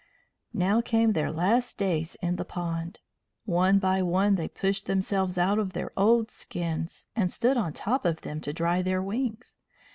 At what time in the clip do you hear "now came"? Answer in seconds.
0.55-1.13